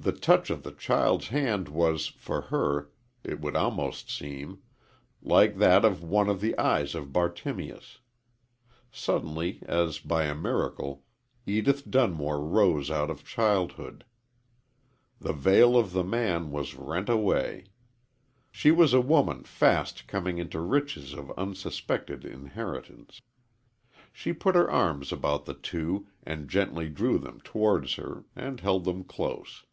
The 0.00 0.12
touch 0.12 0.48
of 0.48 0.62
the 0.62 0.70
child's 0.72 1.26
hand 1.28 1.66
was, 1.68 2.06
for 2.06 2.40
her, 2.42 2.92
it 3.24 3.40
would 3.40 3.56
almost 3.56 4.08
seem, 4.08 4.60
like 5.20 5.56
that 5.58 5.84
of 5.84 6.04
One 6.04 6.30
on 6.30 6.38
the 6.38 6.56
eyes 6.56 6.94
of 6.94 7.12
Bartimeus. 7.12 7.98
Suddenly, 8.92 9.60
as 9.66 9.98
by 9.98 10.26
a 10.26 10.36
miracle, 10.36 11.04
Edith 11.46 11.90
Dunmore 11.90 12.40
rose 12.42 12.92
out 12.92 13.10
of 13.10 13.24
childhood. 13.26 14.04
The 15.18 15.32
veil 15.32 15.76
of 15.76 15.92
the 15.92 16.04
nun 16.04 16.52
was 16.52 16.76
rent 16.76 17.08
away. 17.08 17.64
She 18.52 18.70
was 18.70 18.92
a 18.94 19.00
woman 19.00 19.42
fast 19.42 20.06
coming 20.06 20.38
into 20.38 20.60
riches 20.60 21.12
of 21.12 21.32
unsuspected 21.36 22.24
inheritance. 22.24 23.20
She 24.12 24.32
put 24.32 24.54
her 24.54 24.70
arms 24.70 25.10
about 25.10 25.44
the 25.44 25.54
two 25.54 26.06
and 26.22 26.48
gently 26.48 26.88
drew 26.88 27.18
them 27.18 27.40
towards 27.42 27.94
her 27.94 28.22
and 28.36 28.60
held 28.60 28.84
them 28.84 29.02
close. 29.02 29.64